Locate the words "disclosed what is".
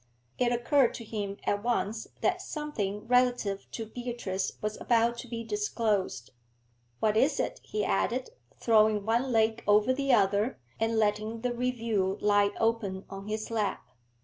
5.43-7.39